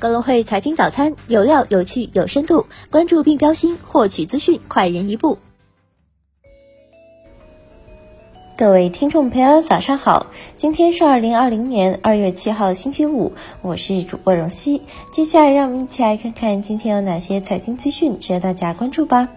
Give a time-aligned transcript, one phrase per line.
[0.00, 5.36] 格隆汇财经早餐有料、有趣、有深度，关注并标新，获取资讯快人一步。
[8.56, 10.26] 各位听众朋友，早上好，
[10.56, 14.80] 今天是二零二零年二月七号星期五，我是主播荣熙。
[15.12, 19.28] 接下来让我们一起来看看今天有哪些财经资讯值得大家关注吧。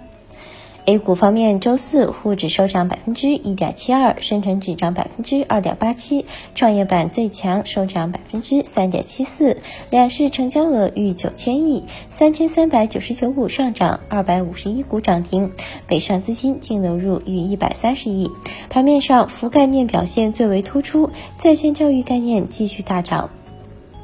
[0.85, 6.25] A 股方面，周四沪指收涨百分之一点七二，深成指涨百分之二点八七，
[6.55, 15.53] 创业板最强收涨百分之三点七四，两市成交额逾九千亿，三千三百九十九股上涨，二百五十一股涨停，
[15.87, 18.29] 北上资金净流入逾一百三十亿。
[18.69, 23.29] 盘面上，服概念表现最为突出，在线教育概念继续大涨。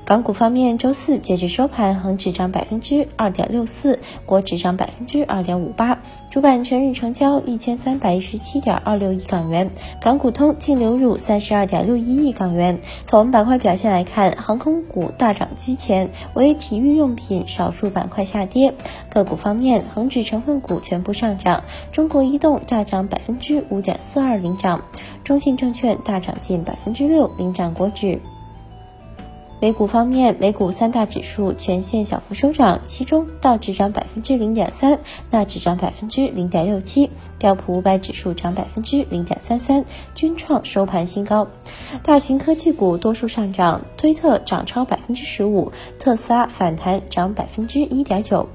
[0.09, 6.00] 港股方面，周四截至收盘，恒指涨百分之二点六四，国指涨百分之二点五八，
[6.31, 9.70] 主板全日成交一千三百一十七点二六亿港元，
[10.02, 12.80] 港股通净流入三十二点六一亿港元。
[13.05, 18.73] 从板块表现来看，航空股大涨居前，为体育用品少数板块下跌。
[19.12, 24.86] 个股方面，恒指成分股全部上涨，中国移动大涨百分之五点四二领涨，
[25.23, 28.20] 中信证券大涨近百分之六领涨国指。
[29.61, 34.99] 美股方面，美股三大指数全线小幅收涨，其中道指涨百分之零点三，
[35.31, 39.83] 纳指涨百分之零点六七，标普五百指数涨百分之零点三三，
[40.15, 41.45] 均创收盘新高。
[42.03, 48.47] 大型科技股多数上涨，推特涨超百分之十五，特斯拉反弹涨百分之一点九。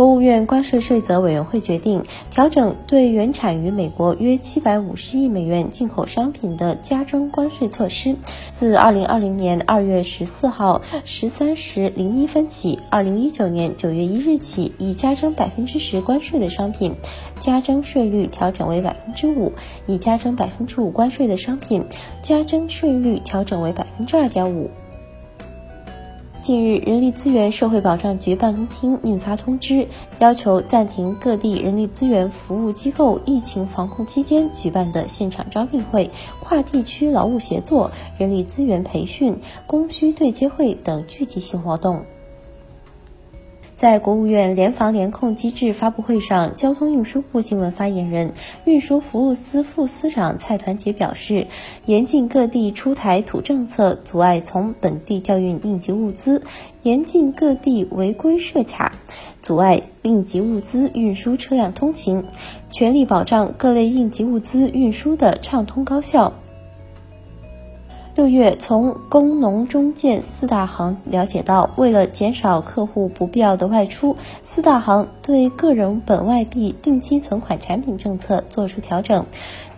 [0.00, 8.16] 国务院关税税则委员会决定调整对原产于美国约七百五十亿美元进口商品的加征关税措施，
[8.54, 16.94] 自二零二零年二月十四号十三时零一分起，二零一九年九月一日起，已加征百分之十关税的商品，
[17.38, 19.52] 加征税率调整为百分之五；
[19.86, 21.84] 已加征百分之五关税的商品，
[22.22, 24.70] 加征税率调整为百分之二点五。
[26.50, 29.86] 近日，人力资源社会保障局办公厅印发通知，
[30.18, 36.10] 要求暂停各地人力资源服务机构疫情防控期间举办的现场招聘会、
[36.40, 42.04] 跨地区劳务协作、人力资源培训、供需对接会等聚集性活动。
[43.80, 48.34] 在国务院联防联控机制发布会上，交通运输部新闻发言人、
[48.66, 51.46] 运输服务司副司长蔡团结表示，
[51.86, 56.42] 严禁各地出台土政策阻碍从本地调运应急物资，
[56.82, 58.92] 严禁各地违规设卡，
[59.40, 62.26] 阻碍应急物资运输车辆通行，
[62.68, 66.34] 全力保障各类应急物资运输的畅通高效。
[68.20, 79.24] 六月，从工农中建四大行了解到，为了减少客户不必要的外出，四大行对个人本外币定期存款产品政策作出调整，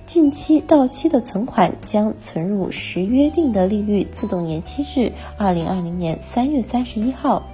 [0.04, 7.44] 近期到期的存款将存入时约定的利率自动延期至二零二零年三月三十一号。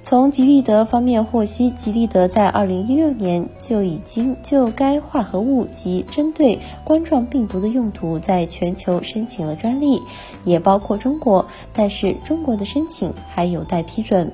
[0.00, 10.00] 从吉利德方面获悉，吉利德在二零一六年就已经就该化合物及针对冠状病毒的用途在全球申请了专利，
[10.44, 11.44] 也包括中国，
[11.74, 14.32] 但是中国的申请还有待批准。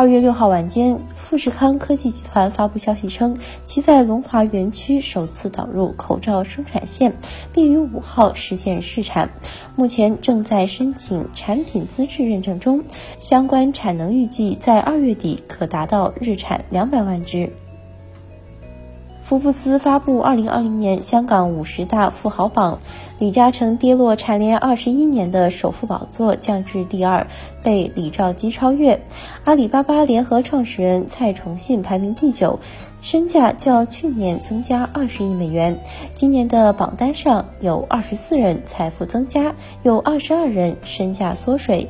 [0.00, 7.12] 二月六号晚间，富士康科技集团发布消息称，其在龙华园区首次导入口罩生产线，
[7.52, 9.28] 并于五号实现试产，
[9.76, 12.82] 目前正在申请产品资质认证中，
[13.18, 17.52] 相关产能预计在二月底可达到日产两百万只。
[19.30, 22.80] 福布斯发布二零二零年香港五十大富豪榜，
[23.20, 27.28] 李嘉诚跌落蝉联二十一年的首富宝座，降至第二，
[27.62, 29.00] 被李兆基超越。
[29.44, 32.58] 阿里巴巴联合创始人蔡崇信排名第九，
[33.02, 35.80] 身价较去年增加二十亿美元。
[36.12, 39.54] 今年的榜单上有二十四人财富增加，
[39.84, 41.88] 有二十二人身价缩水。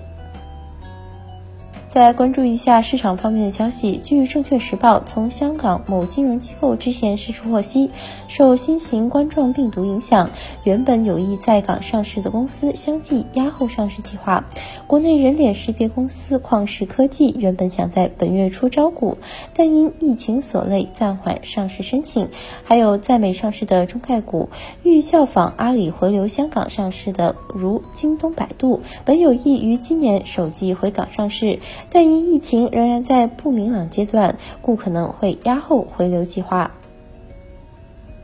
[1.92, 3.96] 再来关注一下市场方面的消息。
[4.04, 7.90] 据证券时报从香港某金融机构之前释出获悉，
[8.28, 10.30] 受新型冠状病毒影响，
[10.62, 14.44] 原本有意在港上市的公司相继压后上市计划。
[14.86, 19.18] 国内人脸识别公司旷视科技原本想在本月初招股，
[19.52, 22.28] 但因疫情所累暂缓上市申请。
[22.62, 24.48] 还有在美上市的中概股，
[24.84, 31.58] 欲效仿阿里回流香港上市的，如京东、百度，本有意于今年首季回港上市。
[31.88, 36.72] 但因疫情仍然在不明朗阶段，故可能会压后回流计划。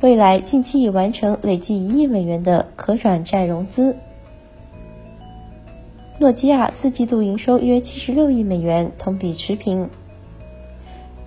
[0.03, 3.97] 未来近期已完成累计一亿美元的可转债融资。
[6.19, 9.89] 诺基亚四季度营收约七十六亿美元，同比持平。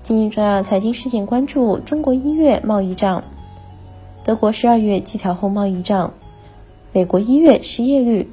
[0.02, 3.24] 今日重要财经事件关注：中国一月贸易账，
[4.24, 6.14] 德国十二月季调后贸易账，
[6.94, 8.32] 美国一月失业率。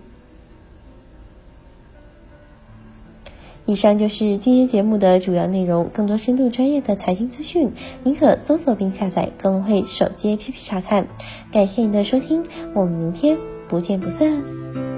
[3.66, 5.90] 以上就是今天节目的主要内容。
[5.92, 7.72] 更多深度专业的财经资讯，
[8.04, 11.08] 您可搜索并下载更会手机 APP 查看。
[11.52, 13.36] 感谢您的收听，我们明天
[13.68, 14.95] 不见不散。